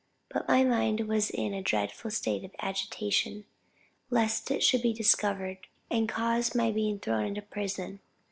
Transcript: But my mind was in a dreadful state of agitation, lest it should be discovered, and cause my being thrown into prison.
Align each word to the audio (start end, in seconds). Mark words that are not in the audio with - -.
But 0.29 0.47
my 0.47 0.63
mind 0.63 1.01
was 1.01 1.29
in 1.29 1.53
a 1.53 1.61
dreadful 1.61 2.09
state 2.09 2.43
of 2.43 2.49
agitation, 2.59 3.45
lest 4.09 4.49
it 4.49 4.63
should 4.63 4.81
be 4.81 4.93
discovered, 4.95 5.59
and 5.91 6.09
cause 6.09 6.55
my 6.55 6.71
being 6.71 6.97
thrown 6.97 7.25
into 7.25 7.43
prison. 7.43 7.99